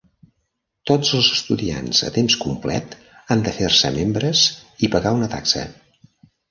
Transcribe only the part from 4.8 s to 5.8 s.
i pagar una taxa.